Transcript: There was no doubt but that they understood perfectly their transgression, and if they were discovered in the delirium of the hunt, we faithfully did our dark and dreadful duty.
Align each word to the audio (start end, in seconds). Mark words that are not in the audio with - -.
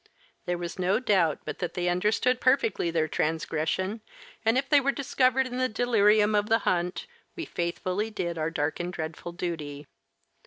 There 0.47 0.57
was 0.57 0.79
no 0.79 0.99
doubt 0.99 1.41
but 1.45 1.59
that 1.59 1.75
they 1.75 1.87
understood 1.87 2.41
perfectly 2.41 2.89
their 2.89 3.07
transgression, 3.07 4.01
and 4.43 4.57
if 4.57 4.67
they 4.67 4.81
were 4.81 4.91
discovered 4.91 5.45
in 5.45 5.59
the 5.59 5.69
delirium 5.69 6.33
of 6.33 6.49
the 6.49 6.57
hunt, 6.65 7.05
we 7.35 7.45
faithfully 7.45 8.09
did 8.09 8.35
our 8.35 8.49
dark 8.49 8.79
and 8.79 8.91
dreadful 8.91 9.31
duty. 9.31 9.85